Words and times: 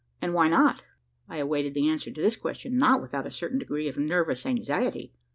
"And 0.19 0.33
why 0.33 0.49
not?" 0.49 0.81
I 1.29 1.37
awaited 1.37 1.75
the 1.75 1.87
answer 1.87 2.09
to 2.09 2.19
this 2.23 2.35
question, 2.35 2.75
not 2.75 3.03
without 3.03 3.27
a 3.27 3.29
certain 3.29 3.59
degree 3.59 3.87
of 3.87 3.99
nervous 3.99 4.47
anxiety. 4.47 5.13